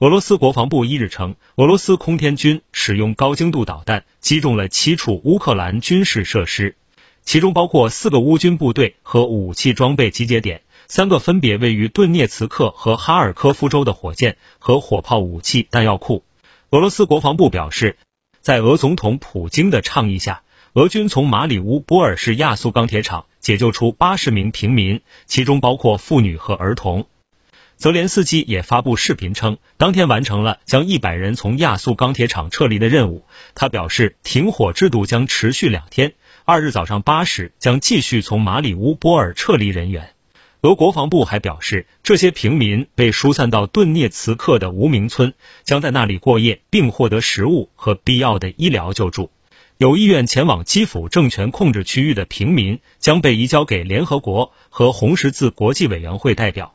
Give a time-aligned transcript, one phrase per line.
[0.00, 6.74] 俄罗斯国防部一日称，俄罗斯空天军使用高精度导弹击中了七处乌克兰军事设施，
[7.22, 16.24] 其中包括四个乌军部队和武器装备集结点，三个分别位于顿涅茨克和哈尔科夫州的火箭和火炮武器弹药库。
[16.70, 17.96] 俄罗斯国防部表示，
[18.40, 20.42] 在俄总统普京的倡议下，
[20.72, 27.06] 俄军从马里乌波尔市亚速钢铁厂解救出八十名平民，其中包括妇女和儿童。
[27.84, 33.26] 泽连斯基也发布视频称，当天完成了将一百人从亚速钢铁厂撤离的任务。
[33.54, 36.14] 他表示，停火制度将持续两天，
[36.46, 40.14] 二日早上八时将继续从马里乌波尔撤离人员。
[40.62, 49.30] 俄国防部还表示，这些平民被疏散到顿涅茨克的无名村，将在那里过夜，并获得食物和必要的医疗救助。
[49.76, 56.73] 有意愿前往基辅政权控制区域的平民将被移交给联合国和红十字国际委员会代表。